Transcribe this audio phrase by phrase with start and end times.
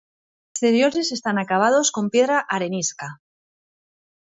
[0.45, 3.21] Los exteriores están acabados con piedra arenisca.